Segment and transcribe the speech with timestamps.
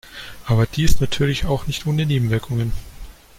[0.47, 2.71] Aber die ist natürlich auch nicht ohne Nebenwirkungen.